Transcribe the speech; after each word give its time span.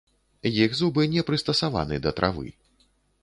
Іх 0.63 0.71
зубы 0.79 1.03
не 1.15 1.23
прыстасаваны 1.27 1.95
да 2.05 2.13
травы. 2.21 2.47